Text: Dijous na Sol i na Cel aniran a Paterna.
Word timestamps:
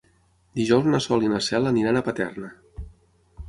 Dijous 0.59 0.87
na 0.93 1.01
Sol 1.07 1.27
i 1.27 1.31
na 1.35 1.43
Cel 1.49 1.73
aniran 1.73 1.99
a 1.99 2.05
Paterna. 2.11 2.53